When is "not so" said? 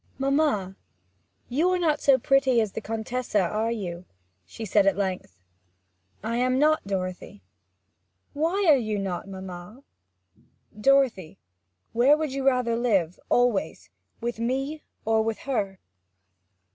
1.77-2.17